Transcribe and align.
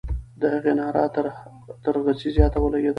د 0.39 0.41
هغې 0.53 0.73
ناره 0.79 1.03
تر 1.85 1.95
غسي 2.03 2.29
زیاته 2.35 2.57
ولګېده. 2.61 2.89